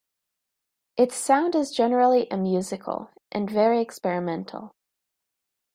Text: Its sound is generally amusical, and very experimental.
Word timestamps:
Its 0.97 1.13
sound 1.15 1.53
is 1.53 1.69
generally 1.69 2.25
amusical, 2.31 3.11
and 3.31 3.47
very 3.51 3.79
experimental. 3.79 4.73